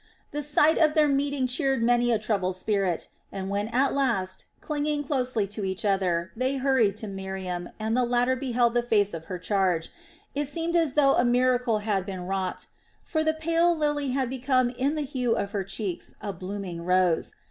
[0.31, 5.03] The sight of their meeting cheered many a troubled spirit and when at last, clinging
[5.03, 9.25] closely to each other, they hurried to Miriam and the latter beheld the face of
[9.25, 9.91] her charge,
[10.33, 12.65] it seemed as though a miracle had been wrought;
[13.03, 17.35] for the pale lily had become in the hue of her cheeks a blooming rose.